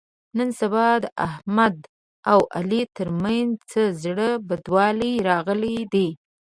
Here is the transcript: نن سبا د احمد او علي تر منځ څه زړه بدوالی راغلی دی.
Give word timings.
نن 0.37 0.49
سبا 0.59 0.87
د 1.03 1.05
احمد 1.27 1.75
او 2.31 2.39
علي 2.57 2.81
تر 2.97 3.07
منځ 3.23 3.51
څه 3.71 3.81
زړه 4.03 4.29
بدوالی 4.47 5.13
راغلی 5.29 5.77
دی. 5.93 6.07